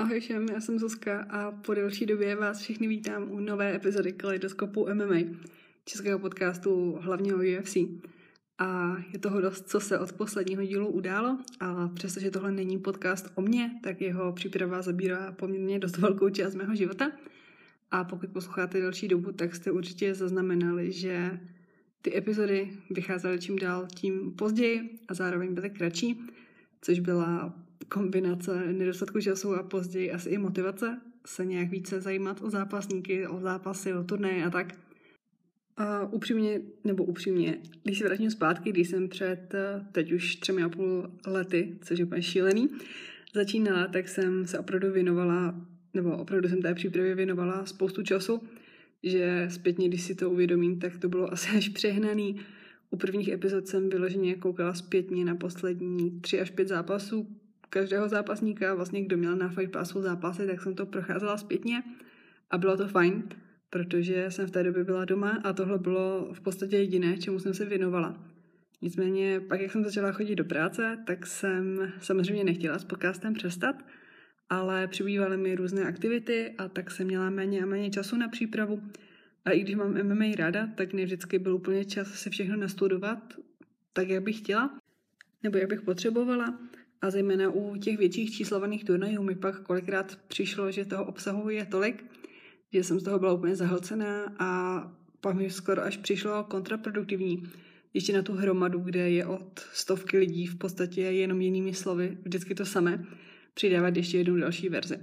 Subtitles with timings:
[0.00, 4.12] Ahoj všem, já jsem Zuzka a po delší době vás všichni vítám u nové epizody
[4.12, 5.36] Kaleidoskopu MMA,
[5.84, 7.76] českého podcastu hlavního UFC.
[8.58, 13.32] A je toho dost, co se od posledního dílu událo a přestože tohle není podcast
[13.34, 17.12] o mně, tak jeho příprava zabírá poměrně dost velkou část mého života.
[17.90, 21.40] A pokud posloucháte delší dobu, tak jste určitě zaznamenali, že
[22.02, 26.20] ty epizody vycházely čím dál tím později a zároveň byly kratší,
[26.80, 27.54] což byla
[27.88, 33.40] kombinace nedostatku času a později asi i motivace se nějak více zajímat o zápasníky, o
[33.40, 34.74] zápasy, o turnaje a tak.
[35.76, 39.54] A upřímně, nebo upřímně, když se vrátím zpátky, když jsem před
[39.92, 42.68] teď už třemi a půl lety, což je úplně šílený,
[43.34, 48.42] začínala, tak jsem se opravdu věnovala, nebo opravdu jsem té přípravě věnovala spoustu času,
[49.02, 52.36] že zpětně, když si to uvědomím, tak to bylo asi až přehnaný.
[52.90, 57.39] U prvních epizod jsem vyloženě koukala zpětně na poslední tři až pět zápasů
[57.70, 61.82] každého zápasníka, vlastně kdo měl na Fight Passu zápasy, tak jsem to procházela zpětně
[62.50, 63.22] a bylo to fajn,
[63.70, 67.54] protože jsem v té době byla doma a tohle bylo v podstatě jediné, čemu jsem
[67.54, 68.24] se věnovala.
[68.82, 73.76] Nicméně pak, jak jsem začala chodit do práce, tak jsem samozřejmě nechtěla s podcastem přestat,
[74.48, 78.82] ale přibývaly mi různé aktivity a tak jsem měla méně a méně času na přípravu.
[79.44, 83.34] A i když mám MMA ráda, tak ne vždycky byl úplně čas se všechno nastudovat
[83.92, 84.78] tak, jak bych chtěla,
[85.42, 86.58] nebo jak bych potřebovala.
[87.02, 91.66] A zejména u těch větších číslovaných turnajů mi pak kolikrát přišlo, že toho obsahu je
[91.66, 92.04] tolik,
[92.72, 94.80] že jsem z toho byla úplně zahlcená a
[95.20, 97.42] pak mi skoro až přišlo kontraproduktivní.
[97.94, 102.54] Ještě na tu hromadu, kde je od stovky lidí v podstatě jenom jinými slovy vždycky
[102.54, 103.04] to samé,
[103.54, 104.98] přidávat ještě jednu další verzi.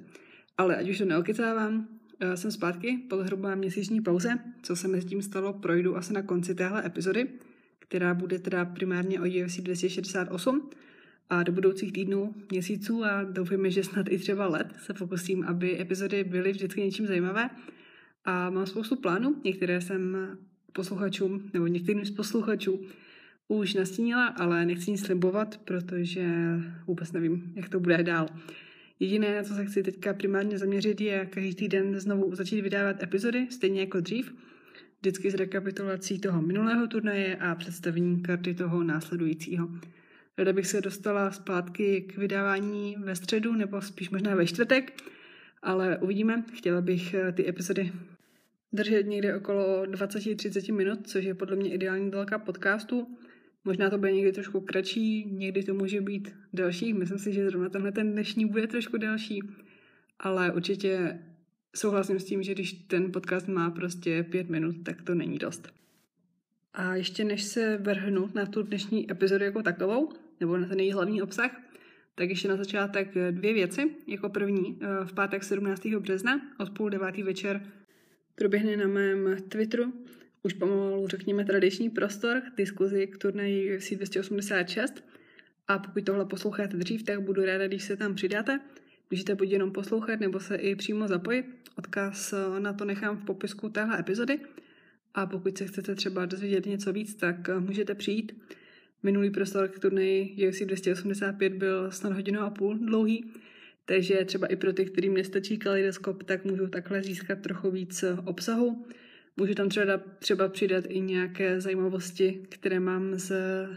[0.58, 1.88] Ale ať už to neokecávám,
[2.20, 6.22] eh, jsem zpátky po zhruba měsíční pauze, co se mezi tím stalo, projdu asi na
[6.22, 7.30] konci téhle epizody,
[7.80, 10.70] která bude teda primárně o UFC 268,
[11.30, 15.81] a do budoucích týdnů, měsíců a doufujeme, že snad i třeba let se pokusím, aby
[15.81, 17.50] epizody byly vždycky něčím zajímavé.
[18.25, 20.17] A mám spoustu plánů, některé jsem
[20.73, 22.82] posluchačům, nebo některým z posluchačů
[23.48, 26.27] už nastínila, ale nechci nic slibovat, protože
[26.88, 28.27] vůbec nevím, jak to bude dál.
[28.99, 33.48] Jediné, na co se chci teďka primárně zaměřit, je každý týden znovu začít vydávat epizody,
[33.49, 34.33] stejně jako dřív,
[34.99, 39.70] vždycky s rekapitulací toho minulého turnaje a představení karty toho následujícího.
[40.37, 45.02] Ráda bych se dostala zpátky k vydávání ve středu, nebo spíš možná ve čtvrtek,
[45.61, 46.43] ale uvidíme.
[46.53, 47.92] Chtěla bych eh, ty epizody
[48.73, 53.17] držet někde okolo 20-30 minut, což je podle mě ideální délka podcastu.
[53.65, 56.93] Možná to bude někdy trošku kratší, někdy to může být delší.
[56.93, 59.39] Myslím si, že zrovna tenhle ten dnešní bude trošku delší,
[60.20, 61.20] ale určitě
[61.76, 65.70] souhlasím s tím, že když ten podcast má prostě pět minut, tak to není dost.
[66.73, 70.09] A ještě než se vrhnu na tu dnešní epizodu jako takovou,
[70.39, 71.61] nebo na ten její hlavní obsah,
[72.15, 73.95] tak ještě na začátek dvě věci.
[74.08, 75.99] Jako první, eh, v pátek 17.
[75.99, 77.61] března od půl devátý večer
[78.36, 79.93] proběhne na mém Twitteru
[80.43, 85.03] už pomalu, řekněme, tradiční prostor k diskuzi k turnaji UFC 286.
[85.67, 88.59] A pokud tohle posloucháte dřív, tak budu ráda, když se tam přidáte.
[89.11, 91.45] Můžete buď jenom poslouchat, nebo se i přímo zapojit.
[91.76, 94.39] Odkaz eh, na to nechám v popisku téhle epizody.
[95.14, 98.42] A pokud se chcete třeba dozvědět něco víc, tak eh, můžete přijít.
[99.03, 103.31] Minulý prostor k turnaji UFC 285 byl snad hodinu a půl dlouhý,
[103.85, 108.85] takže třeba i pro ty, kterým nestačí kaleidoskop, tak můžu takhle získat trochu víc obsahu.
[109.37, 113.31] Můžu tam třeba, třeba přidat i nějaké zajímavosti, které mám z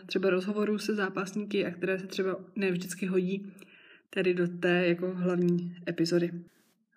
[0.07, 3.53] třeba rozhovorů se zápasníky a které se třeba ne vždycky hodí
[4.11, 6.31] tady do té jako hlavní epizody.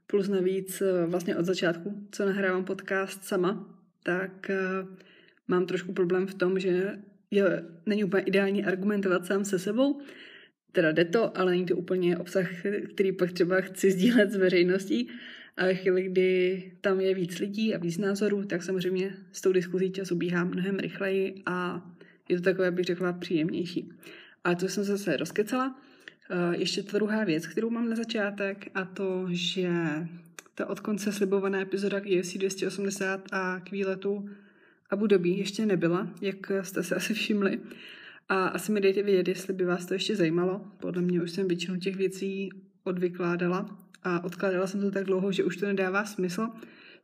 [0.07, 4.57] Plus navíc eh, vlastně od začátku, co nahrávám podcast sama, tak eh,
[5.47, 6.97] mám trošku problém v tom, že
[7.35, 10.01] je, není úplně ideální argumentovat sám se sebou,
[10.71, 12.49] teda jde to, ale není to úplně obsah,
[12.93, 15.09] který pak třeba chci sdílet s veřejností.
[15.57, 19.51] A ve chvíli, kdy tam je víc lidí a víc názorů, tak samozřejmě s tou
[19.51, 21.85] diskuzí čas ubíhá mnohem rychleji a
[22.29, 23.89] je to takové, bych řekla, příjemnější.
[24.43, 25.81] A to jsem zase rozkecala.
[26.29, 29.69] Eh, ještě druhá věc, kterou mám na začátek, a to, že
[30.55, 34.29] ta od konce slibovaná epizoda k UFC 280 a k výletu
[34.89, 37.59] Abu Dhabi ještě nebyla, jak jste se asi všimli.
[38.29, 40.61] A asi mi dejte vědět, jestli by vás to ještě zajímalo.
[40.79, 42.49] Podle mě už jsem většinu těch věcí
[42.83, 46.47] odvykládala a odkládala jsem to tak dlouho, že už to nedává smysl.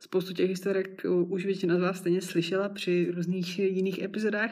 [0.00, 4.50] Spoustu těch historek už většina z vás stejně slyšela při různých jiných epizodách,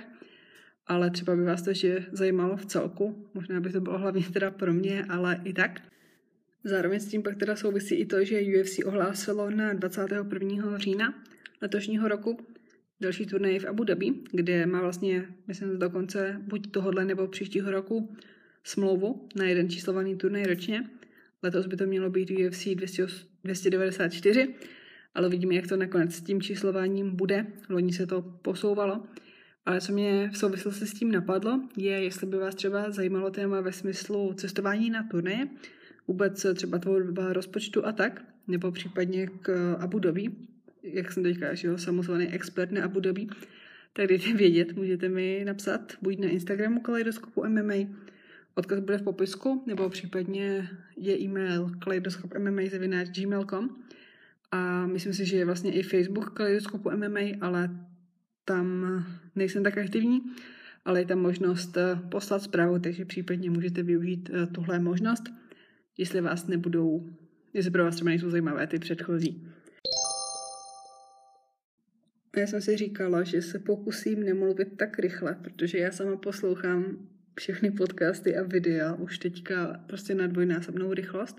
[0.87, 3.29] ale třeba by vás to ještě zajímalo v celku.
[3.35, 5.81] Možná by to bylo hlavně teda pro mě, ale i tak.
[6.65, 10.79] Zároveň s tím pak teda souvisí i to, že UFC ohlásilo na 21.
[10.79, 11.15] října
[11.63, 12.47] letošního roku
[13.01, 17.71] další turnaj v Abu Dhabi, kde má vlastně, myslím, do konce buď tohohle nebo příštího
[17.71, 18.17] roku
[18.65, 20.91] smlouvu na jeden číslovaný turnaj ročně.
[21.43, 22.69] Letos by to mělo být UFC
[23.45, 24.55] 294,
[25.15, 27.47] ale vidíme, jak to nakonec s tím číslováním bude.
[27.69, 29.03] Loni se to posouvalo.
[29.67, 33.61] Ale co mě v souvislosti s tím napadlo, je, jestli by vás třeba zajímalo téma
[33.61, 35.51] ve smyslu cestování na turné,
[36.07, 40.31] vůbec třeba tvorba rozpočtu a tak, nebo případně k Abu Dhabi,
[40.93, 43.27] jak jsem teďka, že jo, samozvaný expert na Abu Dhabi,
[43.93, 47.75] tak dejte vědět, můžete mi napsat buď na Instagramu Kaleidoskopu MMA,
[48.55, 53.69] odkaz bude v popisku, nebo případně je e-mail kaleidoskop.mma.gmail.com
[54.51, 57.71] a myslím si, že je vlastně i Facebook Kaleidoskopu MMA, ale
[58.45, 58.87] tam
[59.35, 60.21] nejsem tak aktivní,
[60.85, 65.25] ale je tam možnost eh, poslat zprávu, takže případně můžete využít eh, tuhle možnost,
[65.99, 67.11] jestli vás nebudou,
[67.53, 69.49] jestli pro vás třeba nejsou zajímavé ty předchozí.
[72.37, 77.09] Já jsem si říkala, že se pokusím nemluvit tak rychle, protože já sama poslouchám
[77.39, 81.37] všechny podcasty a videa už teďka prostě na dvojnásobnou rychlost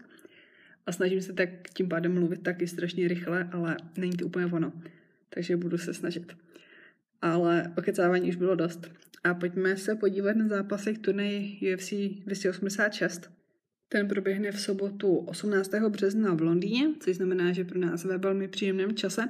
[0.85, 4.73] a snažím se tak tím pádem mluvit taky strašně rychle, ale není to úplně ono.
[5.29, 6.35] Takže budu se snažit.
[7.21, 8.91] Ale okecávání už bylo dost.
[9.23, 11.93] A pojďme se podívat na zápasek turnej UFC
[12.25, 13.31] 286.
[13.89, 15.73] Ten proběhne v sobotu 18.
[15.89, 19.29] března v Londýně, což znamená, že pro nás ve velmi příjemném čase.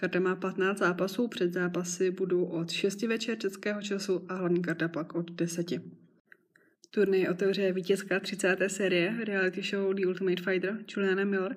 [0.00, 4.88] Karta má 15 zápasů, před zápasy budou od 6 večer českého času a hlavní karta
[4.88, 5.66] pak od 10.
[6.90, 8.56] Turnaj otevře vítězka 30.
[8.66, 11.56] série reality show The Ultimate Fighter Juliana Miller,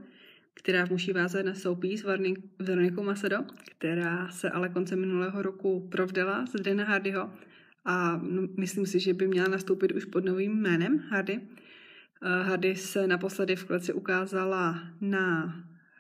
[0.53, 2.05] která v muší váze nastoupí s
[2.59, 3.37] Veronikou Macedo,
[3.77, 7.33] která se ale koncem minulého roku provdala z Dana Hardyho
[7.85, 11.37] a no, myslím si, že by měla nastoupit už pod novým jménem Hardy.
[11.37, 15.55] Uh, Hardy se naposledy v kleci ukázala na,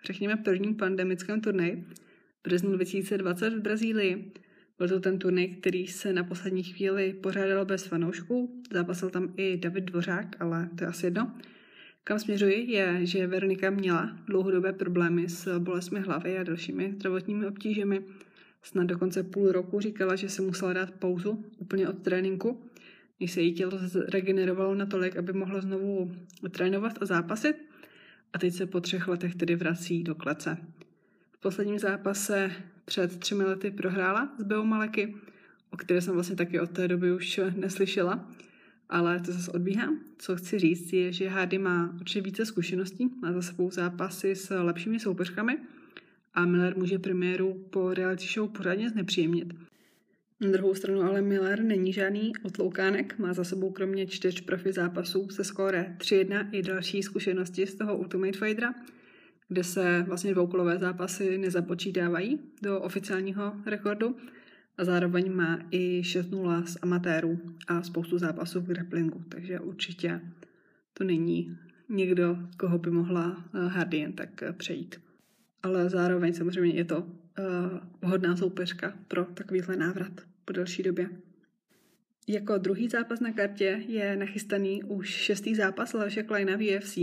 [0.05, 1.85] řekněme, prvním pandemickém turnaji
[2.43, 4.31] březnu 2020 v Brazílii.
[4.77, 8.61] Byl to ten turnaj, který se na poslední chvíli pořádal bez fanoušků.
[8.73, 11.35] Zápasil tam i David Dvořák, ale to je asi jedno.
[12.03, 18.03] Kam směřuji je, že Veronika měla dlouhodobé problémy s bolestmi hlavy a dalšími zdravotními obtížemi.
[18.61, 22.69] Snad dokonce půl roku říkala, že se musela dát pauzu úplně od tréninku,
[23.19, 23.79] než se její tělo
[24.09, 26.15] regenerovalo natolik, aby mohlo znovu
[26.51, 27.55] trénovat a zápasit.
[28.33, 30.57] A teď se po třech letech tedy vrací do klece.
[31.43, 32.51] Posledním zápase
[32.85, 35.15] před třemi lety prohrála s Beou Maleky,
[35.71, 38.31] o které jsem vlastně taky od té doby už neslyšela.
[38.89, 39.99] Ale to zase odbíhám.
[40.17, 44.61] Co chci říct je, že Hardy má určitě více zkušeností, má za sebou zápasy s
[44.61, 45.57] lepšími soupeřkami
[46.33, 49.53] a Miller může premiéru po reality show pořádně znepříjemnit.
[50.41, 55.29] Na druhou stranu ale Miller není žádný otloukánek, má za sebou kromě čtyř profi zápasů
[55.29, 58.73] se skóre 3-1 i další zkušenosti z toho Ultimate Fightera,
[59.47, 64.15] kde se vlastně dvoukolové zápasy nezapočítávají do oficiálního rekordu
[64.77, 70.21] a zároveň má i 6-0 z amatérů a spoustu zápasů v grapplingu, takže určitě
[70.93, 71.57] to není
[71.89, 75.01] někdo, koho by mohla eh, Hardy jen tak eh, přejít.
[75.63, 77.05] Ale zároveň samozřejmě je to uh,
[78.01, 80.11] vhodná soupeřka pro takovýhle návrat
[80.45, 81.09] po delší době.
[82.27, 86.97] Jako druhý zápas na kartě je nachystaný už šestý zápas Leše Kleina v UFC.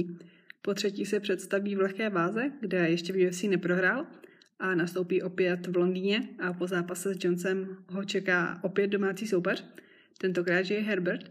[0.62, 4.06] Po třetí se představí v lehké váze, kde ještě v UFC neprohrál
[4.58, 9.64] a nastoupí opět v Londýně a po zápase s Johnsonem ho čeká opět domácí soupeř,
[10.18, 11.30] tentokrát je Herbert.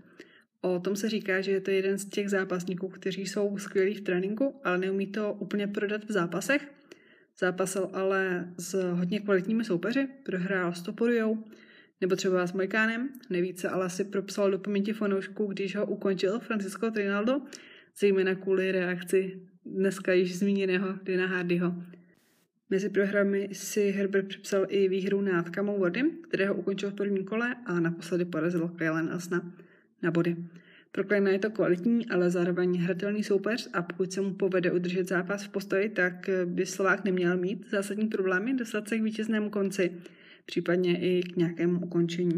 [0.61, 4.01] O tom se říká, že je to jeden z těch zápasníků, kteří jsou skvělí v
[4.01, 6.67] tréninku, ale neumí to úplně prodat v zápasech.
[7.39, 11.43] Zápasil ale s hodně kvalitními soupeři, prohrál s Toporujou,
[12.01, 16.91] nebo třeba s Mojkánem, nejvíce ale si propsal do paměti fanoušků, když ho ukončil Francisco
[16.91, 17.41] Trinaldo,
[17.99, 21.75] zejména kvůli reakci dneska již zmíněného Dina Hardyho.
[22.69, 27.55] Mezi programy si Herbert připsal i výhru nad Kamou Wardem, kterého ukončil v prvním kole
[27.65, 29.53] a naposledy porazil Kylan Asna
[30.01, 30.35] na body.
[30.91, 35.07] Pro Kleina je to kvalitní, ale zároveň hratelný soupeř a pokud se mu povede udržet
[35.07, 39.91] zápas v postoji, tak by Slovák neměl mít zásadní problémy dostat se k vítěznému konci,
[40.45, 42.35] případně i k nějakému ukončení.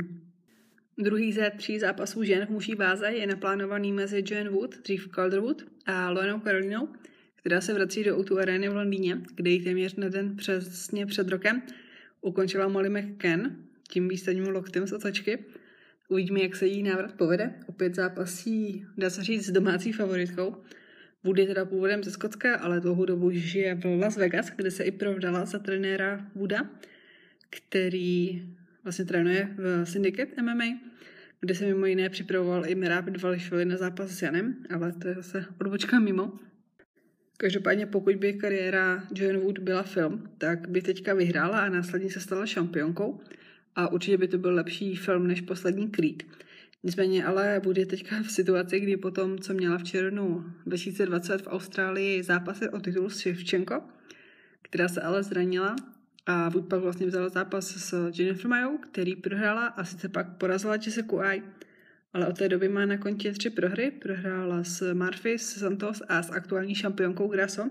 [0.97, 5.65] Druhý ze tří zápasů žen v muží váze je naplánovaný mezi Joan Wood, dřív Calderwood,
[5.85, 6.87] a Loanou Karolinou,
[7.35, 11.29] která se vrací do o Areny v Londýně, kde ji téměř na den přesně před
[11.29, 11.61] rokem
[12.21, 13.55] ukončila Molly McCann
[13.87, 15.45] tím výstavním loktem z otačky.
[16.09, 17.53] Uvidíme, jak se jí návrat povede.
[17.67, 20.55] Opět zápasí, dá se říct, s domácí favoritkou.
[21.23, 24.83] Wood je teda původem ze Skotska, ale dlouhou dobu žije v Las Vegas, kde se
[24.83, 26.69] i provdala za trenéra Wooda,
[27.49, 28.41] který
[28.83, 30.79] vlastně trénuje v Syndicate MMA,
[31.41, 35.13] kde se mimo jiné připravoval i Merab Dvalishvili na zápas s Janem, ale to je
[35.13, 36.39] zase odbočka mimo.
[37.37, 42.19] Každopádně pokud by kariéra Joan Wood byla film, tak by teďka vyhrála a následně se
[42.19, 43.21] stala šampionkou
[43.75, 46.23] a určitě by to byl lepší film než poslední Creed,
[46.83, 52.23] Nicméně ale bude teďka v situaci, kdy potom, co měla v červnu 2020 v Austrálii
[52.23, 53.81] zápasy o titul s Ševčenko,
[54.61, 55.75] která se ale zranila
[56.25, 60.75] a buď pak vlastně vzala zápas s Jennifer Majou, který prohrála a sice pak porazila
[60.75, 61.43] Jessica Ai,
[62.13, 63.91] ale od té doby má na kontě tři prohry.
[63.91, 67.69] Prohrála s Murphy, s Santos a s aktuální šampionkou Grasso,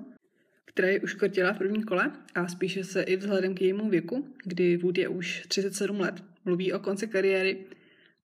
[0.64, 4.76] která ji uškrtila v prvním kole a spíše se i vzhledem k jejímu věku, kdy
[4.76, 7.64] Wood je už 37 let, mluví o konci kariéry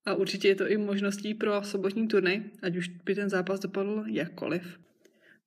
[0.06, 4.04] a určitě je to i možností pro sobotní turnaj, ať už by ten zápas dopadl
[4.06, 4.78] jakkoliv.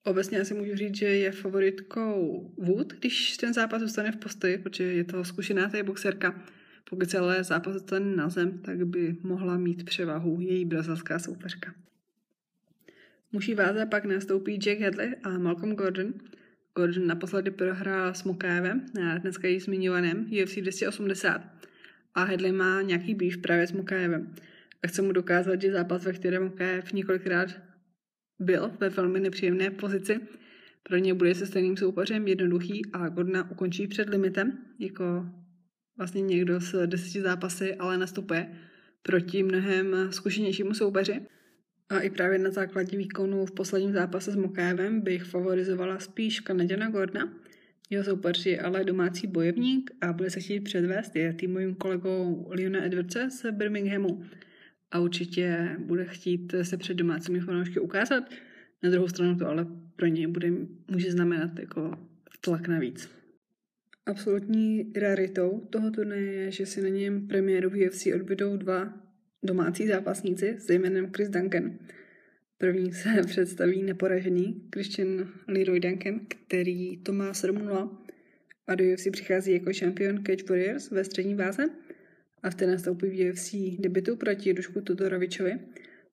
[0.03, 4.83] Obecně asi můžu říct, že je favoritkou Wood, když ten zápas zůstane v postoji, protože
[4.83, 6.43] je to zkušená té boxerka.
[6.89, 11.73] Pokud celé zápas zůstane na zem, tak by mohla mít převahu její brazilská soupeřka.
[13.31, 16.13] Muší váze pak nastoupí Jack Hadley a Malcolm Gordon.
[16.75, 18.85] Gordon naposledy prohrál s Mokajevem
[19.21, 21.41] dneska již zmiňovaném UFC 280
[22.15, 24.35] a Hadley má nějaký býv právě s Mokajevem.
[24.83, 27.49] A chce mu dokázat, že zápas, ve kterém Mokajev několikrát
[28.39, 30.19] byl ve velmi nepříjemné pozici.
[30.83, 35.25] Pro ně bude se stejným soupeřem jednoduchý a Gordona ukončí před limitem, jako
[35.97, 38.51] vlastně někdo s deseti zápasy, ale nastupuje
[39.01, 41.21] proti mnohem zkušenějšímu soupeři.
[41.89, 46.89] A i právě na základě výkonu v posledním zápase s Mokájevem bych favorizovala spíš Kanaděna
[46.89, 47.33] Gordona.
[47.89, 52.85] Jeho soupeř je ale domácí bojovník a bude se chtít předvést je týmovým kolegou Leona
[52.85, 54.23] Edwardse z Birminghamu
[54.91, 58.23] a určitě bude chtít se před domácími fanoušky ukázat.
[58.83, 60.51] Na druhou stranu to ale pro něj bude,
[60.91, 61.97] může znamenat jako
[62.41, 63.09] tlak navíc.
[64.05, 68.93] Absolutní raritou toho turnaje je, že si na něm premiéru UFC odbydou dva
[69.43, 71.79] domácí zápasníci s jménem Chris Duncan.
[72.57, 77.69] První se představí neporažený Christian Leroy Duncan, který to má 7
[78.67, 81.69] a do UFC přichází jako šampion Cage Warriors ve střední váze–
[82.43, 85.59] a v té nastoupí v UFC debitu proti Dušku Tudorovičovi,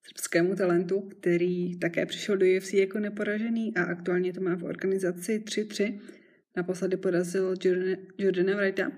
[0.02, 5.42] srbskému talentu, který také přišel do UFC jako neporažený a aktuálně to má v organizaci
[5.44, 6.00] 3-3.
[6.56, 7.54] Naposledy porazil
[8.18, 8.92] Jordana Wrighta.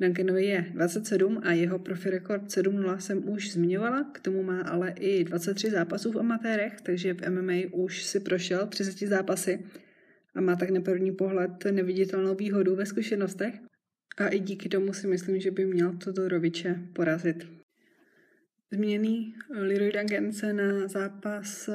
[0.00, 4.94] Duncanovi je 27 a jeho profi rekord 7-0 jsem už zmiňovala, k tomu má ale
[5.00, 9.64] i 23 zápasů v amatérech, takže v MMA už si prošel 30 zápasy
[10.34, 13.54] a má tak na první pohled neviditelnou výhodu ve zkušenostech.
[14.16, 17.46] A i díky tomu si myslím, že by měl Todoroviče porazit.
[18.70, 19.92] Zmíněný Leroy
[20.32, 21.70] se na zápas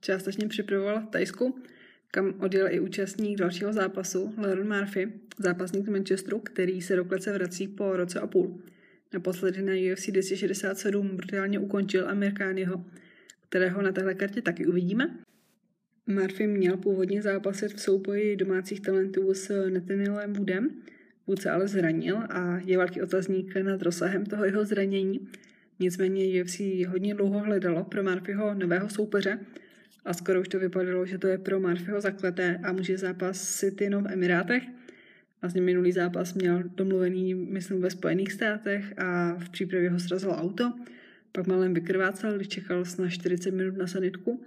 [0.00, 1.62] částečně připravoval v Tajsku,
[2.10, 7.32] kam odjel i účastník dalšího zápasu, Leron Murphy, zápasník z Manchesteru, který se do klece
[7.32, 8.62] vrací po roce a půl.
[9.12, 12.84] Naposledy na UFC 267 brutálně ukončil Amerikányho,
[13.48, 15.18] kterého na téhle kartě taky uvidíme.
[16.06, 20.70] Murphy měl původně zápasit v souboji domácích talentů s Nathanielem Woodem,
[21.26, 25.28] Wood se ale zranil a je velký otazník nad rozsahem toho jeho zranění.
[25.80, 29.38] Nicméně UFC hodně dlouho hledalo pro Murphyho nového soupeře
[30.04, 33.84] a skoro už to vypadalo, že to je pro Murphyho zakleté a může zápas City
[33.84, 34.62] jenom v Emirátech.
[35.42, 40.72] Vlastně minulý zápas měl domluvený, myslím, ve Spojených státech a v přípravě ho srazilo auto.
[41.32, 44.44] Pak malem vykrvácel, když čekal na 40 minut na sanitku.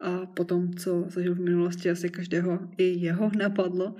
[0.00, 3.96] A potom, co zažil v minulosti, asi každého i jeho napadlo,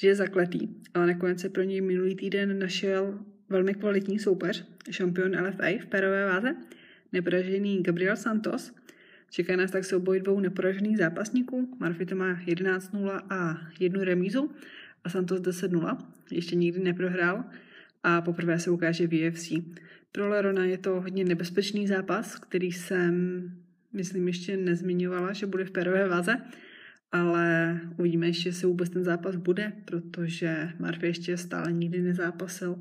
[0.00, 5.36] že je zakletý, ale nakonec se pro něj minulý týden našel velmi kvalitní soupeř, šampion
[5.36, 6.56] LFA v perové váze,
[7.12, 8.72] neporažený Gabriel Santos.
[9.30, 11.76] Čeká nás tak souboj dvou neporažených zápasníků.
[11.80, 14.50] Murphy to má 11-0 a jednu remízu
[15.04, 15.96] a Santos 10-0.
[16.30, 17.44] Ještě nikdy neprohrál
[18.02, 19.52] a poprvé se ukáže v UFC.
[20.12, 23.42] Pro Lerona je to hodně nebezpečný zápas, který jsem,
[23.92, 26.36] myslím, ještě nezmiňovala, že bude v perové váze
[27.12, 32.78] ale uvidíme ještě, jestli vůbec ten zápas bude, protože Murphy ještě stále nikdy nezápasil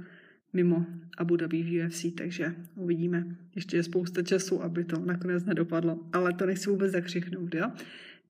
[0.53, 0.86] mimo
[1.17, 3.25] Abu Dhabi v UFC, takže uvidíme.
[3.55, 7.71] Ještě je spousta času, aby to nakonec nedopadlo, ale to nechci vůbec zakřichnout, jo?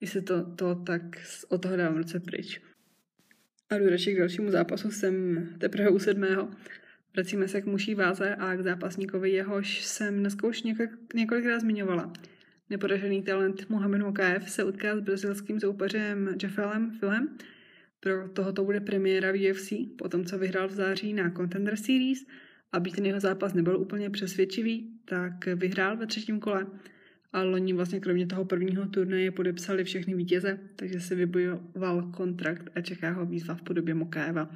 [0.01, 1.01] Jestli to, to tak
[1.50, 2.62] od toho dám ruce pryč.
[3.70, 6.50] A jdu radši k dalšímu zápasu, jsem teprve u sedmého.
[7.13, 12.13] Vracíme se k muší váze a k zápasníkovi, jehož jsem dneska už několik, několikrát zmiňovala.
[12.69, 17.38] Nepodařený talent Mohamed Mokaev se utká s brazilským soupeřem Jeffelem Filem.
[17.99, 22.25] Pro tohoto bude premiéra v UFC, potom co vyhrál v září na Contender Series
[22.71, 26.67] a byť ten jeho zápas nebyl úplně přesvědčivý, tak vyhrál ve třetím kole.
[27.33, 32.81] A loni vlastně kromě toho prvního turnaje podepsali všechny vítěze, takže se vybojoval kontrakt a
[32.81, 34.49] čeká ho výzva v podobě Mokaeva.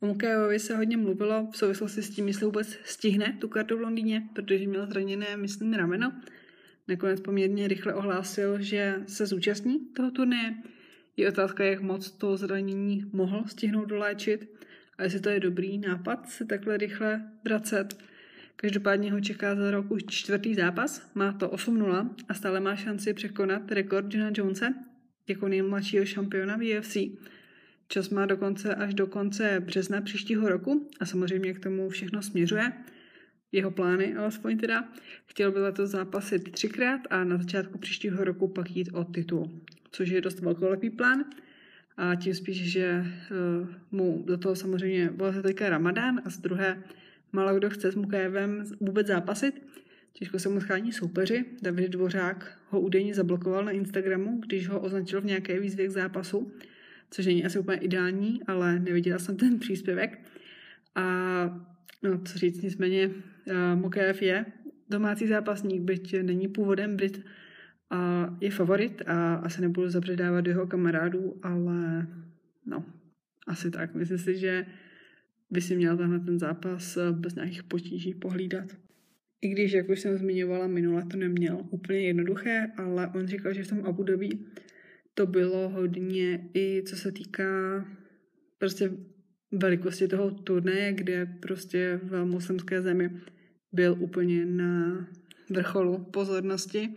[0.00, 3.80] O Mokaevovi se hodně mluvilo v souvislosti s tím, jestli vůbec stihne tu kartu v
[3.80, 6.12] Londýně, protože měl zraněné, myslím, rameno
[6.90, 10.54] nakonec poměrně rychle ohlásil, že se zúčastní toho turnaje.
[11.16, 14.48] Je otázka, jak moc to zranění mohl stihnout doléčit
[14.98, 17.96] a jestli to je dobrý nápad se takhle rychle vracet.
[18.56, 23.14] Každopádně ho čeká za rok už čtvrtý zápas, má to 8-0 a stále má šanci
[23.14, 24.74] překonat rekord Johna Jonese
[25.28, 26.96] jako nejmladšího šampiona v UFC.
[27.88, 32.72] Čas má dokonce až do konce března příštího roku a samozřejmě k tomu všechno směřuje.
[33.52, 34.88] Jeho plány alespoň teda.
[35.26, 39.50] Chtěl by letos zápasit třikrát a na začátku příštího roku pak jít o titul,
[39.90, 41.24] což je dost velkolepý plán.
[41.96, 43.04] A tím spíš, že
[43.60, 46.82] uh, mu do toho samozřejmě byl teďka Ramadán a z druhé
[47.32, 49.62] Málo kdo chce s Mukajevem vůbec zápasit.
[50.12, 51.44] Těžko se mu schání soupeři.
[51.62, 56.52] David Dvořák ho údajně zablokoval na Instagramu, když ho označil v nějaké výzvě k zápasu,
[57.10, 60.18] což není asi úplně ideální, ale neviděla jsem ten příspěvek.
[60.94, 61.04] A
[62.02, 63.10] no, co říct, nicméně
[63.46, 64.46] uh, Mukajev je
[64.90, 67.24] domácí zápasník, byť není původem Brit,
[67.90, 72.06] a je favorit a asi nebudu zabředávat jeho kamarádů, ale
[72.66, 72.84] no,
[73.46, 73.94] asi tak.
[73.94, 74.66] Myslím si, že
[75.50, 78.76] by si měl tenhle ten zápas eh, bez nějakých potíží pohlídat.
[79.40, 83.62] I když, jak už jsem zmiňovala minule, to neměl úplně jednoduché, ale on říkal, že
[83.62, 84.28] v tom Abu Dhabi
[85.14, 87.84] to bylo hodně i co se týká
[88.58, 88.90] prostě
[89.52, 93.10] velikosti toho turnaje, kde prostě v muslimské zemi
[93.72, 95.06] byl úplně na
[95.50, 96.96] vrcholu pozornosti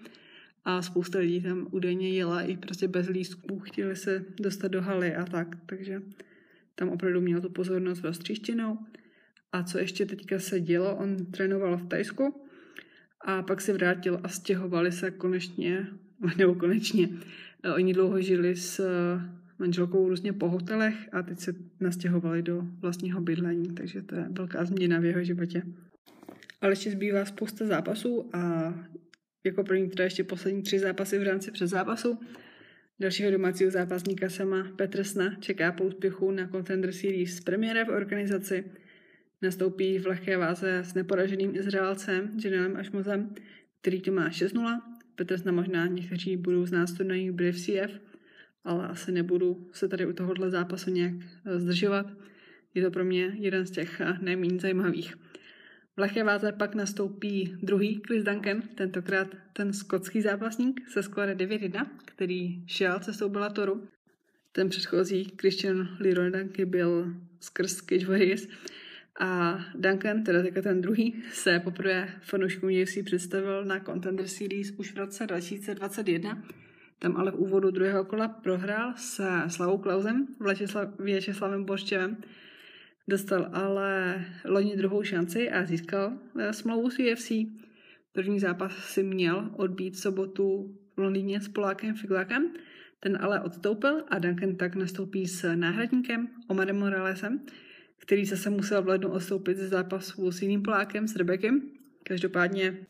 [0.66, 5.16] a spousta lidí tam údajně jela i prostě bez lístků, chtěli se dostat do haly
[5.16, 6.02] a tak, takže
[6.76, 8.78] tam opravdu měl tu pozornost roztříštěnou.
[9.52, 12.48] A co ještě teďka se dělo, on trénoval v Tajsku
[13.26, 15.88] a pak se vrátil a stěhovali se konečně,
[16.38, 17.10] nebo konečně,
[17.76, 18.88] oni dlouho žili s
[19.64, 24.66] manželkou různě po hotelech a teď se nastěhovali do vlastního bydlení, takže to je velká
[24.66, 25.64] změna v jeho životě.
[26.62, 28.74] Ale ještě zbývá spousta zápasů a
[29.44, 32.20] jako první teda ještě poslední tři zápasy v rámci před zápasu.
[33.00, 38.64] Dalšího domácího zápasníka sama Petrsna čeká po úspěchu na Contender Series premiéra v organizaci.
[39.42, 43.36] Nastoupí v lehké váze s neporaženým Izraelcem Janelem Ašmozem,
[43.82, 44.82] který to má 6-0.
[45.16, 48.13] Petrsna možná někteří budou znát z turnají Brave CF,
[48.64, 51.14] ale asi nebudu se tady u tohohle zápasu nějak
[51.46, 52.06] eh, zdržovat.
[52.74, 55.16] Je to pro mě jeden z těch eh, nejméně zajímavých.
[55.96, 61.88] V lehké váze pak nastoupí druhý Chris Duncan, tentokrát ten skotský zápasník se skladem 9-1,
[62.06, 63.88] který šel cestou Bellatoru.
[64.52, 68.48] Ten předchozí Christian Leroy Duncan byl skrz Cage Warriors
[69.20, 74.94] a Duncan, teda teďka ten druhý, se poprvé fanouškům UFC představil na Contender Series už
[74.94, 76.44] v roce 2021.
[77.04, 80.28] Tam ale v úvodu druhého kola prohrál se Slavou Klausem,
[81.00, 82.18] Věčeslavem Borščevem,
[83.08, 87.32] Dostal ale loni druhou šanci a získal eh, smlouvu s UFC.
[88.12, 92.54] První zápas si měl odbít sobotu v Londýně s Polákem Figlákem,
[93.00, 97.40] ten ale odstoupil a Duncan tak nastoupí s náhradníkem Omarem Moralesem,
[97.98, 101.62] který zase musel v lednu odstoupit ze zápasu s jiným Polákem, s Rebekem.
[102.04, 102.88] Každopádně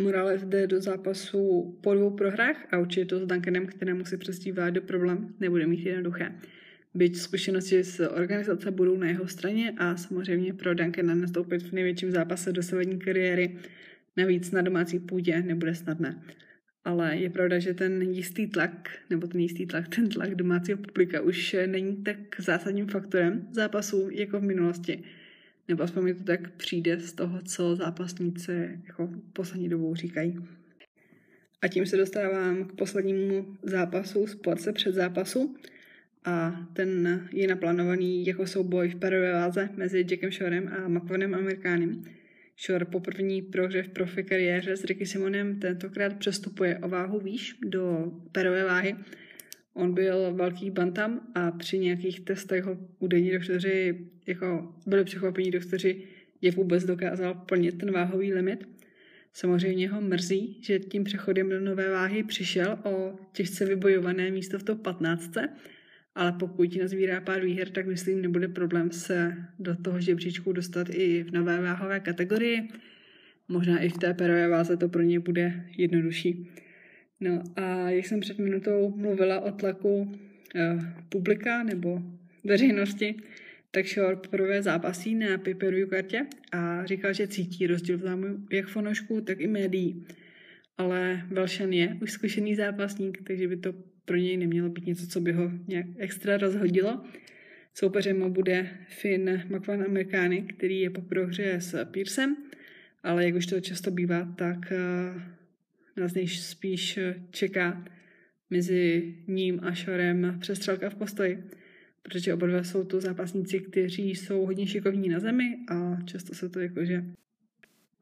[0.00, 4.70] Morales jde do zápasu po dvou prohrách a určitě to s Duncanem, kterému si přezdívá
[4.70, 6.32] do problém, nebude mít jednoduché.
[6.94, 12.10] Byť zkušenosti z organizace budou na jeho straně a samozřejmě pro Duncana nastoupit v největším
[12.10, 13.56] zápase dosavadní kariéry
[14.16, 16.22] navíc na domácí půdě nebude snadné.
[16.84, 21.20] Ale je pravda, že ten jistý tlak, nebo ten jistý tlak, ten tlak domácího publika
[21.20, 25.02] už není tak zásadním faktorem zápasů jako v minulosti.
[25.68, 30.38] Nebo aspoň mi to tak přijde z toho, co zápasníci jako poslední dobou říkají.
[31.62, 35.56] A tím se dostávám k poslednímu zápasu z porce před zápasu,
[36.26, 42.02] a ten je naplánovaný jako souboj v perové váze mezi Jackem Shorem a Makvanem Amerikánem.
[42.66, 47.56] Shore po první prohře v profi kariéře s Ricky Simonem tentokrát přestupuje o váhu výš
[47.64, 48.96] do perové váhy.
[49.76, 56.02] On byl velký bantam a při nějakých testech ho údajní doktoři jako byli překvapení doktoři,
[56.40, 58.68] je vůbec dokázal plnit ten váhový limit.
[59.32, 64.62] Samozřejmě ho mrzí, že tím přechodem do nové váhy přišel o těžce vybojované místo v
[64.62, 65.30] top 15
[66.16, 71.22] ale pokud nazbírá pár výher, tak myslím, nebude problém se do toho žebříčku dostat i
[71.22, 72.68] v nové váhové kategorii.
[73.48, 76.50] Možná i v té perové váze to pro ně bude jednodušší.
[77.20, 82.02] No a jak jsem před minutou mluvila o tlaku uh, publika nebo
[82.44, 83.14] veřejnosti,
[83.70, 85.54] tak Shore poprvé zápasí na pay
[85.90, 90.06] kartě a říkal, že cítí rozdíl v zájmu jak fanoušků, tak i médií.
[90.78, 93.74] Ale Velšan je už zkušený zápasník, takže by to
[94.04, 97.04] pro něj nemělo být něco, co by ho nějak extra rozhodilo.
[97.74, 102.36] Soupeřem mu bude Finn McVan Amerikány, který je po prohře s Pearsem,
[103.02, 105.22] ale jak už to často bývá, tak uh,
[105.96, 106.98] nás než spíš
[107.30, 107.84] čeká
[108.50, 111.44] mezi ním a Shorem přestřelka v postoji,
[112.02, 116.48] protože oba dva jsou to zápasníci, kteří jsou hodně šikovní na zemi a často se
[116.48, 117.04] to jakože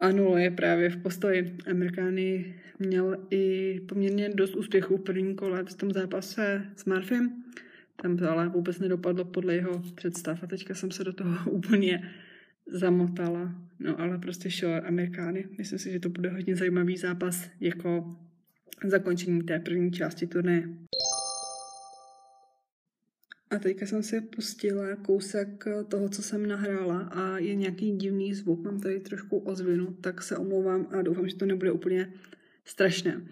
[0.01, 1.57] anuluje právě v postoji.
[1.71, 7.45] Amerikány měl i poměrně dost úspěchů v prvním kole v tom zápase s Murphym.
[8.03, 12.11] Tam to ale vůbec nedopadlo podle jeho představ a teďka jsem se do toho úplně
[12.67, 13.55] zamotala.
[13.79, 15.49] No ale prostě šel Amerikány.
[15.59, 18.17] Myslím si, že to bude hodně zajímavý zápas jako
[18.85, 20.69] zakončení té první části turnaje.
[23.51, 28.65] A teďka jsem si pustila kousek toho, co jsem nahrála a je nějaký divný zvuk,
[28.65, 32.13] mám tady trošku ozvinu, tak se omlouvám a doufám, že to nebude úplně
[32.65, 33.27] strašné.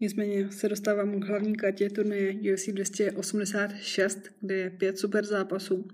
[0.00, 5.88] Nicméně se dostávám k hlavní kartě turnaje UFC 286, kde je pět super zápasů.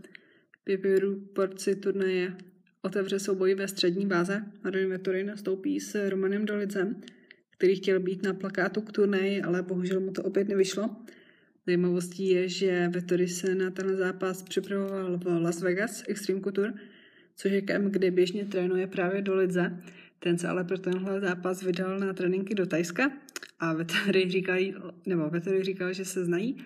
[0.71, 2.37] Pěpěru porci turnaje
[2.83, 4.43] otevře souboj ve střední váze.
[4.65, 7.01] Marin Vettori nastoupí s Romanem Dolidzem,
[7.51, 10.97] který chtěl být na plakátu k turnaji, ale bohužel mu to opět nevyšlo.
[11.67, 16.73] Zajímavostí je, že Vettori se na ten zápas připravoval v Las Vegas Extreme Couture,
[17.37, 19.83] což je kem, kde běžně trénuje právě do Lidze.
[20.19, 23.13] Ten se ale pro tenhle zápas vydal na tréninky do Tajska
[23.59, 24.75] a Vettori říkají,
[25.07, 26.57] nebo Vettori říkal, že se znají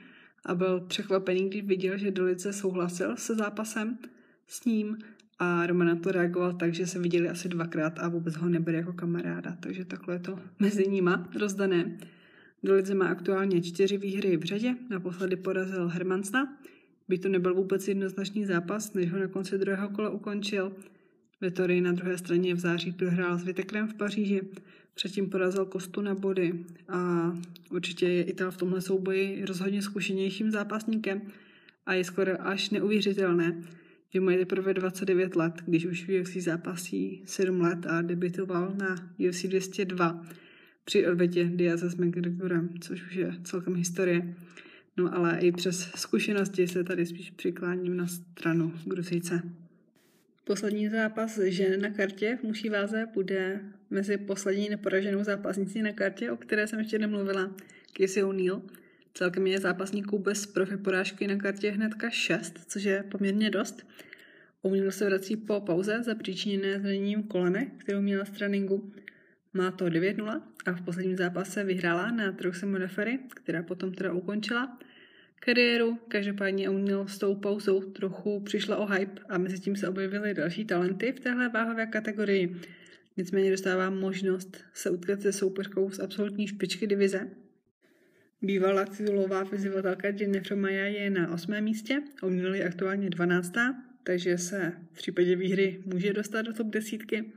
[0.44, 3.98] a byl překvapený, když viděl, že Dolice souhlasil se zápasem
[4.46, 4.98] s ním
[5.38, 8.78] a Roman na to reagoval tak, že se viděli asi dvakrát a vůbec ho nebere
[8.78, 11.98] jako kamaráda, takže takhle je to mezi nima rozdané.
[12.62, 16.58] Dolidze má aktuálně čtyři výhry v řadě, naposledy porazil Hermansna,
[17.08, 20.72] by to nebyl vůbec jednoznačný zápas, než ho na konci druhého kola ukončil.
[21.40, 24.40] Vettori na druhé straně v září prohrál s Vitekrem v Paříži,
[24.94, 27.32] předtím porazil Kostu na body a
[27.70, 31.22] určitě je Ital v tomhle souboji rozhodně zkušenějším zápasníkem
[31.86, 33.62] a je skoro až neuvěřitelné,
[34.14, 38.74] že mu je teprve 29 let, když už v UFC zápasí 7 let a debitoval
[38.78, 40.24] na UFC 202
[40.84, 44.34] při odvetě Diaze s McGregorem, což už je celkem historie.
[44.96, 49.42] No ale i přes zkušenosti se tady spíš přikláním na stranu Gruzíce.
[50.46, 56.30] Poslední zápas žen na kartě v muší váze bude mezi poslední neporaženou zápasnicí na kartě,
[56.30, 57.56] o které jsem ještě nemluvila,
[57.98, 58.62] Casey O'Neill.
[59.14, 63.86] Celkem je zápasníků bez profi porážky na kartě hnedka 6, což je poměrně dost.
[64.62, 68.92] O'Neill se vrací po pauze zapříčiněné zraněním kolene, kterou měla z tréninku.
[69.52, 74.78] Má to 9-0 a v posledním zápase vyhrála na Truxe Modafery, která potom teda ukončila
[75.44, 75.98] kariéru.
[76.08, 80.64] Každopádně O'Neill s tou pauzou trochu přišla o hype a mezi tím se objevily další
[80.64, 82.56] talenty v téhle váhové kategorii.
[83.16, 87.30] Nicméně dostává možnost se utkat se soupeřkou z absolutní špičky divize.
[88.42, 93.52] Bývalá titulová fyzivatelka Jennifer Maya je na osmém místě, O'Neill je aktuálně 12.
[94.02, 97.32] takže se v případě výhry může dostat do top desítky.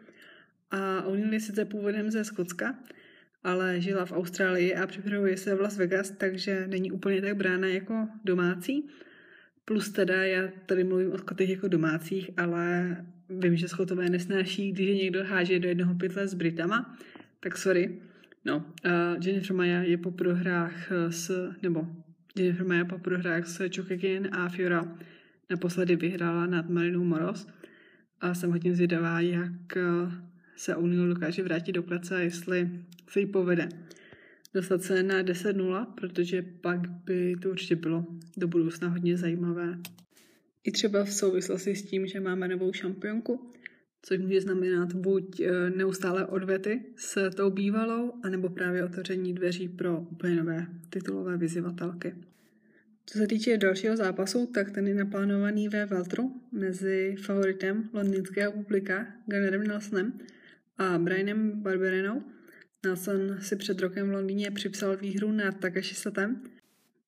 [0.72, 2.80] A O'Neill je sice původem ze Skotska,
[3.44, 7.68] ale žila v Austrálii a připravuje se v Las Vegas, takže není úplně tak brána
[7.68, 8.88] jako domácí.
[9.66, 12.98] Plus teda, já tady mluvím o skotech jako domácích, ale
[13.30, 16.98] vím, že skotové nesnáší, když je někdo háže do jednoho pytle s Britama,
[17.40, 18.02] tak sorry.
[18.46, 21.88] No, uh, Jennifer Maya je po prohrách s, nebo
[22.38, 24.98] Jennifer Maya po prohrách s Chokekin a Fiora
[25.50, 27.48] naposledy vyhrála nad Marinou Moros
[28.22, 29.78] a jsem hodně zvědavá, jak
[30.58, 32.70] se O'Neill dokáže vrátit do klece a jestli
[33.10, 33.70] se jí povede
[34.58, 38.06] dostat se na 10-0, protože pak by to určitě bylo
[38.38, 39.78] do budoucna hodně zajímavé.
[40.64, 43.52] I třeba v souvislosti s tím, že máme novou šampionku,
[44.02, 50.00] což může znamenat buď e, neustále odvety s tou bývalou, anebo právě otevření dveří pro
[50.00, 52.16] úplně nové titulové vyzývatelky.
[53.06, 59.08] Co se týče dalšího zápasu, tak ten je naplánovaný ve Veltru mezi favoritem londýnského publika
[59.26, 60.14] Gunnerem Nelsonem
[60.78, 62.24] a Brianem Barberenou.
[62.86, 66.44] Nelson si před rokem v Londýně připsal výhru na Takashi Satem.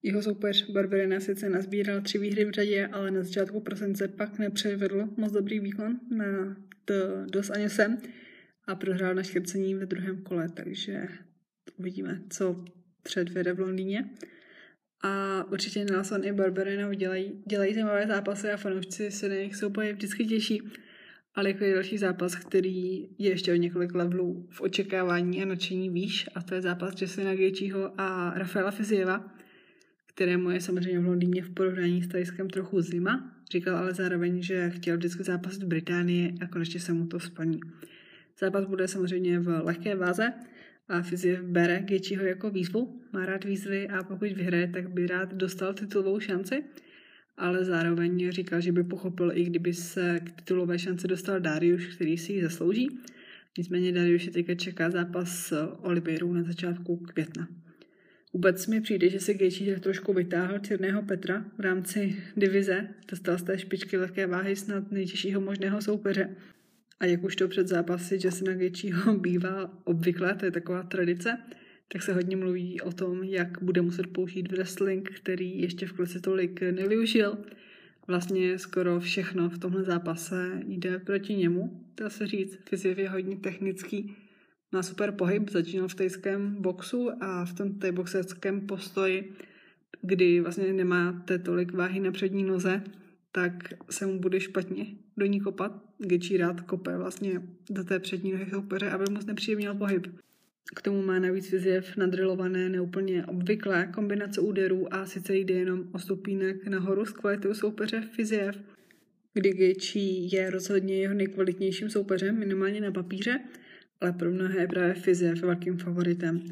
[0.04, 5.10] Jeho soupeř Barberena sice nazbíral tři výhry v řadě, ale na začátku prosince pak nepřevedl
[5.18, 6.58] moc dobrý výkon na
[7.26, 7.98] Dos Aněsem
[8.68, 11.08] a prohrál na škrcení ve druhém kole, takže
[11.78, 12.66] uvidíme, co
[13.04, 14.10] předvede v Londýně.
[15.04, 19.94] A určitě Nelson i Barberena dělají, dělají zajímavé zápasy a fanoušci se na jejich souboje
[19.94, 20.62] vždycky těší
[21.40, 25.90] ale jako je další zápas, který je ještě o několik levelů v očekávání a nadšení
[25.90, 29.36] výš a to je zápas Jessina Gaethjeho a Rafaela Fizieva,
[30.06, 33.32] kterému je samozřejmě v Londýně v porovnání s Tajskem trochu zima.
[33.52, 37.60] Říkal ale zároveň, že chtěl vždycky zápas v Británii a konečně se mu to splní.
[38.40, 40.34] Zápas bude samozřejmě v lehké váze
[40.90, 45.34] a Fiziev bere Gaethjeho jako výzvu, má rád výzvy a pokud vyhraje, tak by rád
[45.34, 46.64] dostal titulovou šanci–
[47.40, 52.18] ale zároveň říkal, že by pochopil, i kdyby se k titulové šance dostal Darius, který
[52.18, 53.00] si ji zaslouží.
[53.58, 57.48] Nicméně Darius je teďka čeká zápas s Oliveirou na začátku května.
[58.34, 63.44] Vůbec mi přijde, že se Gaethje trošku vytáhl černého Petra v rámci divize, dostal z
[63.44, 66.36] té špičky lehké váhy snad nejtěžšího možného soupeře.
[67.00, 71.38] A jak už to před zápasy Jasona Gaethjeho bývá obvykle, to je taková tradice,
[71.92, 76.22] tak se hodně mluví o tom, jak bude muset použít wrestling, který ještě v klasi
[76.22, 77.38] tolik nevyužil.
[78.08, 82.60] Vlastně skoro všechno v tomhle zápase jde proti němu, dá se říct.
[82.70, 84.16] Fyziev je hodně technický,
[84.72, 89.34] má super pohyb, začínal v tajském boxu a v tom tajboxerském postoji,
[90.02, 92.84] kdy vlastně nemáte tolik váhy na přední noze,
[93.32, 93.54] tak
[93.90, 94.86] se mu bude špatně
[95.18, 95.84] do ní kopat.
[95.98, 100.08] Gechi rád kope vlastně do té přední nohy soupeře, aby mu nepříjemnil pohyb.
[100.76, 106.00] K tomu má navíc Viziev nadrilované neúplně obvyklé kombinace úderů a sice jde jenom o
[106.00, 108.56] stupínek nahoru s kvalitou soupeře Fiziev,
[109.34, 113.40] kdy Gaethje je rozhodně jeho nejkvalitnějším soupeřem, minimálně na papíře,
[114.02, 116.46] ale pro mnohé je právě Fiziev velkým favoritem.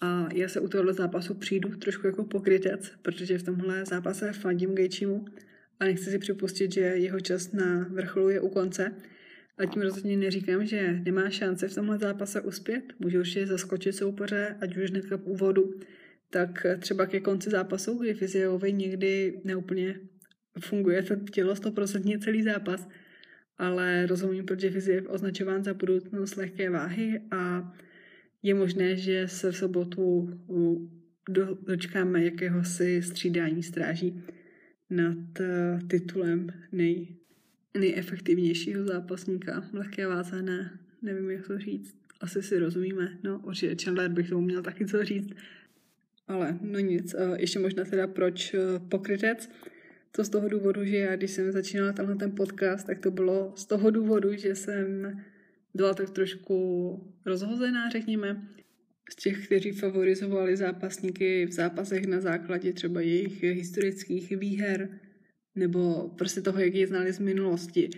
[0.00, 4.74] A já se u tohohle zápasu přijdu trošku jako pokrytec, protože v tomhle zápase fandím
[4.74, 5.24] Gaethjemu
[5.80, 8.92] a nechci si připustit, že jeho čas na vrcholu je u konce,
[9.58, 12.84] a tím rozhodně neříkám, že nemá šance v tomhle zápase uspět.
[12.98, 15.80] Může určitě zaskočit soupeře, ať už hnedka v úvodu,
[16.30, 20.00] tak třeba ke konci zápasu, kdy fyziovi někdy neúplně
[20.60, 22.88] funguje to tělo 100% celý zápas,
[23.58, 27.72] ale rozumím, proč je označován za budoucnost lehké váhy a
[28.42, 30.30] je možné, že se v sobotu
[31.66, 34.22] dočkáme jakéhosi střídání stráží
[34.90, 37.16] nad eh, titulem nej,
[37.78, 41.96] nejefektivnějšího zápasníka lehké váze, ne, nevím, jak to říct.
[42.20, 45.30] Asi si rozumíme, no určitě Chandler bych tomu měl taky co říct.
[46.28, 48.58] Ale no nic, ještě možná teda proč eh,
[48.88, 49.50] pokrytec.
[50.10, 53.52] To z toho důvodu, že já, když jsem začínala tenhle ten podcast, tak to bylo
[53.56, 55.16] z toho důvodu, že jsem
[55.74, 58.48] byla tak trošku rozhozená, řekněme,
[59.10, 64.88] z těch, kteří favorizovali zápasníky v zápasech na základě třeba jejich historických výher,
[65.56, 67.90] nebo prostě toho, jak je znali z minulosti.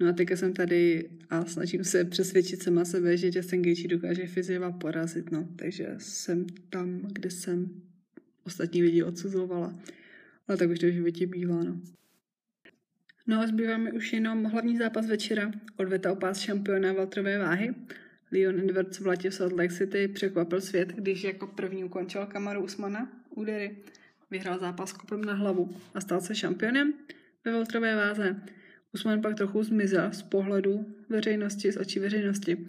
[0.00, 4.26] No a teďka jsem tady a snažím se přesvědčit sama sebe, že Justin Gaethje dokáže
[4.26, 5.48] Fizieva porazit, no.
[5.56, 7.82] Takže jsem tam, kde jsem
[8.44, 9.78] ostatní lidi odsuzovala.
[10.48, 11.80] Ale tak už to v životě bývá, no.
[13.26, 15.52] No a zbývá mi už jenom hlavní zápas večera.
[15.76, 17.74] Odveta o pás šampiona Valtrové váhy.
[18.32, 22.64] Leon Edwards v letě v Salt Lake City překvapil svět, když jako první ukončil Kamaru
[22.64, 23.76] Usmana údery
[24.30, 26.94] vyhrál zápas kopem na hlavu a stal se šampionem
[27.44, 28.36] ve veltrové váze.
[28.94, 32.66] Usman pak trochu zmizel z pohledu veřejnosti, z očí veřejnosti.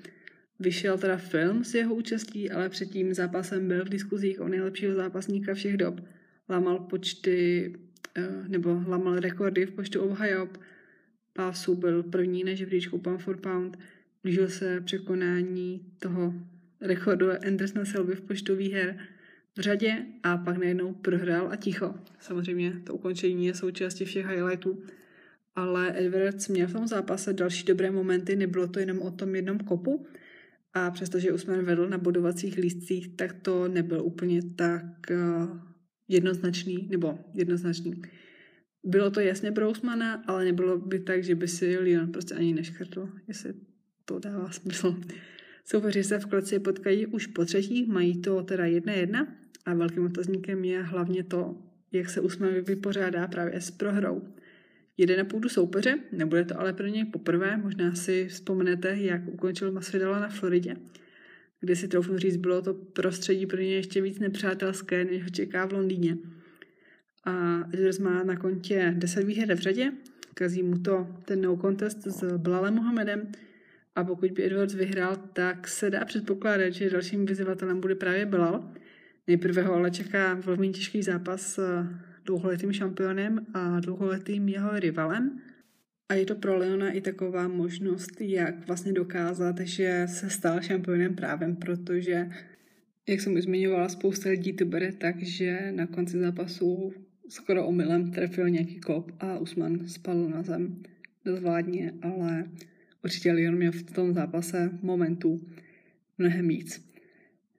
[0.59, 4.95] Vyšel teda film s jeho účastí, ale před tím zápasem byl v diskuzích o nejlepšího
[4.95, 6.01] zápasníka všech dob.
[6.49, 7.73] Lámal počty,
[8.15, 10.57] eh, nebo lámal rekordy v počtu obhajob.
[11.33, 13.77] Pásů byl první na žebříčku pound for pound.
[14.23, 16.33] Blížil se překonání toho
[16.81, 18.97] rekordu Andersona Silvy v počtu výher
[19.57, 21.95] v řadě a pak najednou prohrál a ticho.
[22.19, 24.83] Samozřejmě to ukončení je součástí všech highlightů.
[25.55, 29.59] Ale Edwards měl v tom zápase další dobré momenty, nebylo to jenom o tom jednom
[29.59, 30.05] kopu.
[30.73, 35.59] A přestože Usman vedl na bodovacích lístcích, tak to nebyl úplně tak uh,
[36.07, 38.01] jednoznačný, nebo jednoznačný.
[38.85, 42.53] Bylo to jasně pro Usmana, ale nebylo by tak, že by si Leon prostě ani
[42.53, 43.53] neškrtl, jestli
[44.05, 44.95] to dává smysl.
[45.65, 49.27] Soupeři se v kleci potkají už po třetí, mají to teda jedna jedna
[49.65, 51.57] a velkým otazníkem je hlavně to,
[51.91, 54.21] jak se Usman vypořádá právě s prohrou.
[54.97, 59.71] Jede na půdu soupeře, nebude to ale pro něj poprvé, možná si vzpomenete, jak ukončil
[59.71, 60.75] Masvidala na Floridě,
[61.59, 65.65] kde si troufnu říct, bylo to prostředí pro něj ještě víc nepřátelské, než ho čeká
[65.65, 66.17] v Londýně.
[67.23, 69.91] A Edwards má na kontě 10 výher v řadě,
[70.33, 73.31] kazí mu to ten no contest s Blalem Mohamedem,
[73.95, 78.71] a pokud by Edwards vyhrál, tak se dá předpokládat, že dalším vyzývatelem bude právě Belal,
[79.27, 81.85] Nejprve ho ale čeká velmi těžký zápas s
[82.25, 85.41] dlouholetým šampionem a dlouholetým jeho rivalem.
[86.09, 91.15] A je to pro Leona i taková možnost, jak vlastně dokázat, že se stal šampionem
[91.15, 92.29] právem, protože,
[93.07, 96.93] jak jsem už zmiňovala, spousta lidí to bere tak, že na konci zápasu
[97.29, 100.83] skoro omylem trefil nějaký kop a Usman spadl na zem
[101.25, 102.45] dozvládně, ale
[103.05, 105.47] určitě Leon měl v tom zápase momentů
[106.17, 106.91] mnohem víc.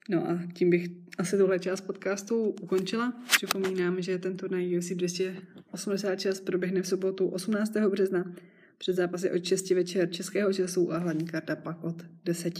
[0.08, 3.22] No a tím bych asi tuhle část podcastu ukončila.
[3.28, 7.76] Připomínám, že ten turnaj UFC 286 proběhne v sobotu 18.
[7.90, 8.34] března
[8.78, 12.54] před zápasy od 6 večer českého času a hlavní karta pak od 10.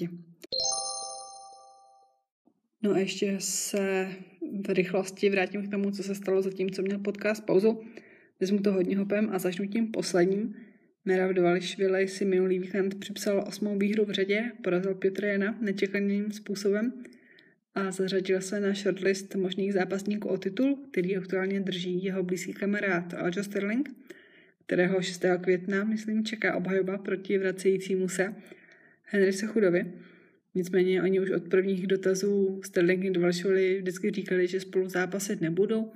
[2.83, 4.09] No a ještě se
[4.67, 7.81] v rychlosti vrátím k tomu, co se stalo zatím, co měl podcast pauzu.
[8.41, 10.55] Vezmu to hodně hopem a začnu tím posledním.
[11.07, 16.93] Merav Dvališvili si minulý víkend připsal osmou výhru v řadě, porazil Pětra Jana nečekaným způsobem–
[17.77, 23.15] a zařadil se na shortlist možných zápasníků o titul, který aktuálně drží jeho blízký kamarád
[23.15, 23.91] Aljo Sterling,
[24.67, 25.25] kterého 6.
[25.41, 28.35] května, myslím, čeká obhajoba proti vracejícímu se
[29.03, 29.93] Henry Sechudovi.
[30.55, 35.93] Nicméně oni už od prvních dotazů Sterling i Dvalšovi vždycky říkali, že spolu zápasit nebudou.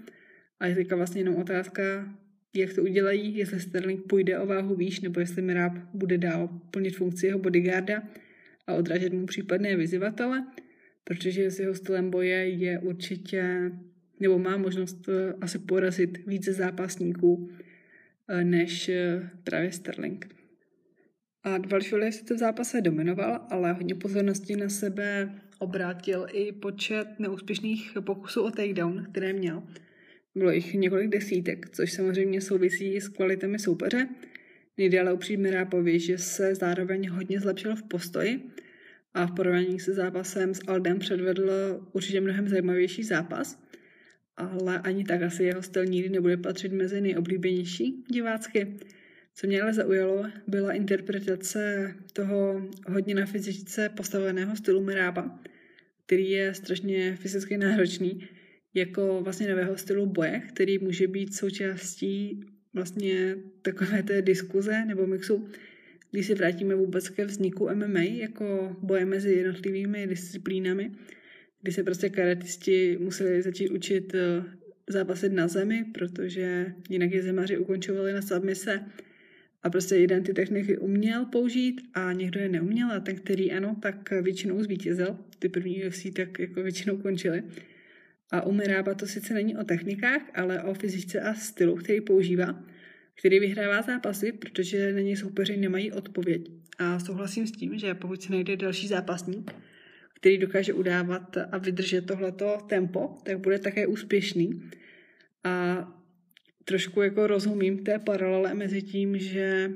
[0.60, 2.14] A je vlastně jenom otázka,
[2.54, 6.96] jak to udělají, jestli Sterling půjde o váhu výš, nebo jestli Miráb bude dál plnit
[6.96, 8.02] funkci jeho bodyguarda
[8.66, 10.46] a odrážet mu případné vyzývatele,
[11.04, 13.72] protože s jeho stylem boje je určitě,
[14.20, 17.50] nebo má možnost eh, asi porazit více zápasníků
[18.28, 20.36] eh, než eh, právě Sterling.
[21.42, 27.96] A Dvalšvili to v zápase dominoval, ale hodně pozornosti na sebe obrátil i počet neúspěšných
[28.00, 29.62] pokusů o takedown, které měl.
[30.34, 34.08] Bylo jich několik desítek, což samozřejmě souvisí s kvalitami soupeře.
[34.78, 38.40] Nejde ale upřímně Rápovi, že se zároveň hodně zlepšil v postoji
[39.14, 41.50] a v porovnání se zápasem s Aldem předvedl
[41.92, 43.62] určitě mnohem zajímavější zápas,
[44.36, 48.76] ale ani tak asi jeho styl nikdy nebude patřit mezi nejoblíbenější divácky.
[49.34, 55.40] Co mě ale zaujalo, byla interpretace toho hodně na fyzice postaveného stylu Mirába,
[56.06, 58.28] který je strašně fyzicky náročný,
[58.74, 62.40] jako vlastně nového stylu boje, který může být součástí
[62.74, 65.48] vlastně takové té diskuze nebo mixu,
[66.10, 70.90] když se vrátíme vůbec ke vzniku MMA jako boje mezi jednotlivými disciplínami,
[71.62, 74.44] kdy se prostě karatisti museli začít učit eh,
[74.88, 78.80] zápasit na zemi, protože jinak je zemaři ukončovali na submise
[79.62, 83.76] a prostě jeden ty techniky uměl použít a někdo je neuměl a ten, který ano,
[83.82, 85.16] tak většinou zvítězil.
[85.38, 87.42] Ty první UFC tak jako většinou končily.
[88.30, 92.64] A u Mirába to sice není o technikách, ale o fyzice a stylu, který používá,
[93.14, 96.50] který vyhrává zápasy, protože na něj soupeři nemají odpověď.
[96.78, 99.52] A souhlasím s tím, že pokud se najde další zápasník,
[100.14, 104.70] který dokáže udávat a vydržet tohleto tempo, tak bude také úspěšný.
[105.44, 105.86] A
[106.64, 109.70] trošku jako rozumím té paralele mezi tím, že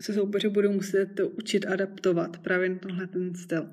[0.00, 3.70] se soupeři budou muset učit adaptovat právě na tenhle ten styl.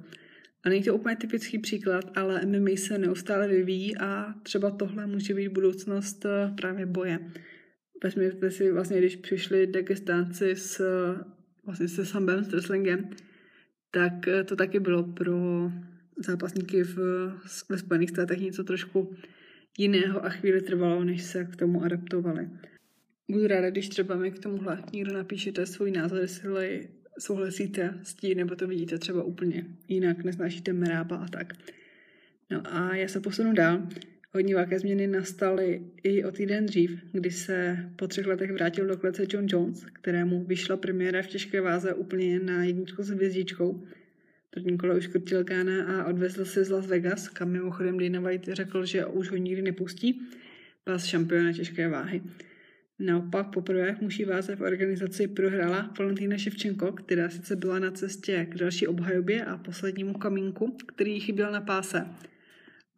[0.64, 5.34] A není to úplně typický příklad, ale MMA se neustále vyvíjí a třeba tohle může
[5.34, 7.20] být budoucnost eh, právě boje.
[8.04, 10.82] Vezměte si vlastně, když přišli Dagestánci s,
[11.66, 13.10] vlastně se Sambem, s wrestlingem,
[13.92, 15.72] tak eh, to taky bylo pro
[16.26, 16.98] zápasníky v,
[17.70, 19.16] ve Spojených státech něco trošku
[19.78, 22.50] jiného a chvíli trvalo, než se k tomu adaptovali.
[23.32, 28.38] Budu ráda, když třeba mi k tomuhle někdo napíšete svůj názor, jestli souhlasíte s tím,
[28.38, 31.54] nebo to vidíte třeba úplně jinak, neznášíte merába a tak.
[32.50, 33.88] No a já se posunu dál.
[34.34, 38.98] Hodně velké změny nastaly i o týden dřív, kdy se po třech letech vrátil do
[38.98, 43.84] klece John Jones, kterému vyšla premiéra v těžké váze úplně na jedničku s hvězdičkou.
[44.50, 48.50] První kolo už krtil Kána a odvezl se z Las Vegas, kam mimochodem Dana White
[48.52, 50.22] řekl, že už ho nikdy nepustí,
[50.84, 52.22] pas šampiona těžké váhy.
[53.02, 58.46] Naopak poprvé v muší váze v organizaci prohrála Valentína Ševčenko, která sice byla na cestě
[58.50, 62.08] k další obhajobě a poslednímu kamínku, který chyběl na páse.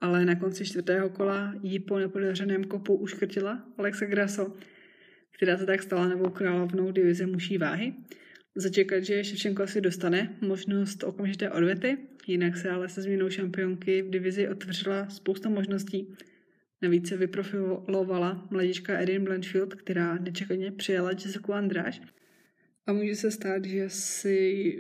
[0.02, 4.54] Ale na konci čtvrtého kola ji po nepodařeném kopu uškrtila Alexa Grasso,
[5.32, 7.94] která se tak stala novou královnou divize muší váhy.
[8.56, 14.10] Začekat, že Ševčenko asi dostane možnost okamžité odvety, jinak se ale se změnou šampionky v
[14.10, 16.16] divizi otevřela spousta možností,
[16.84, 22.02] Navíc se vyprofilovala mladička Erin Blanchfield, která nečekaně přijala Jessica Andráš.
[22.86, 24.78] A může se stát, že si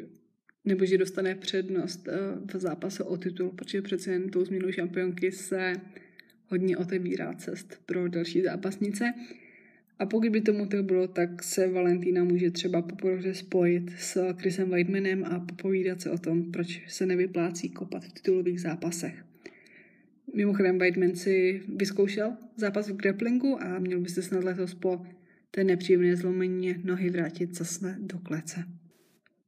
[0.65, 2.13] nebo že dostane přednost eh,
[2.53, 5.73] v zápase o titul, protože přece jen tou změnou šampionky se
[6.47, 9.13] hodně otevírá cest pro další zápasnice.
[9.99, 14.69] A pokud by tomu tak bylo, tak se Valentína může třeba poprvé spojit s Chrisem
[14.69, 19.32] Weidmanem a popovídat se o tom, proč se nevyplácí kopat v titulových zápasech.
[20.35, 25.05] Mimochodem, Whiteman si vyzkoušel zápas v grapplingu a měl by se snad letos po
[25.51, 28.63] té nepříjemné zlomení nohy vrátit zase do klece.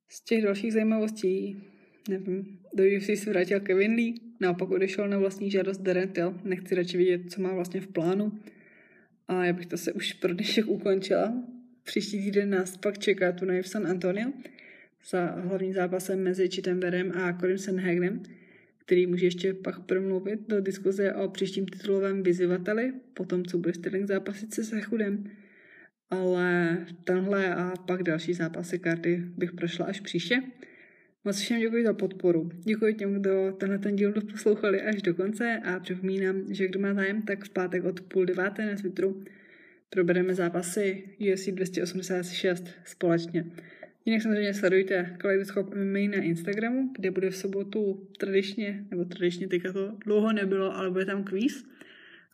[0.10, 1.64] Z těch dalších zajímavostí,
[2.10, 6.76] nevím, do UFC se vrátil Kevin Lee, naopak odešel na vlastní žádost Darren Till, nechci
[6.76, 8.32] radši vidět, co má vlastně v plánu.
[9.28, 11.44] A já bych to se už pro dnešek ukončila.
[11.84, 14.32] Příští týden nás pak čeká turnaj v San Antonio
[15.10, 18.24] za hlavním zápasem mezi Chitemberem a Corim Sanhagenem
[18.86, 24.08] který může ještě pak promluvit do diskuze o příštím titulovém vyzývateli, potom co bude Sterling
[24.08, 25.24] zápasit se Sechudem.
[26.10, 30.42] Ale tenhle a pak další zápasy karty bych prošla až příště.
[31.24, 32.50] Moc všem děkuji za podporu.
[32.64, 36.94] Děkuji těm, kdo tenhle ten díl poslouchali až do konce a připomínám, že kdo má
[36.94, 39.24] zájem, tak v pátek od půl deváté na Twitteru
[39.90, 43.46] probereme zápasy UFC 286 společně.
[44.06, 49.74] Jinak samozřejmě sledujte Kaleidoskop MMA na Instagramu, kde bude v sobotu tradičně, nebo tradičně teďka
[49.74, 51.66] to dlouho nebylo, ale bude tam kvíz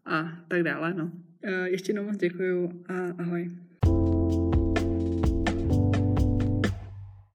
[0.05, 0.93] a tak dále.
[0.93, 1.11] No.
[1.43, 3.51] E, ještě jednou moc děkuju a ahoj.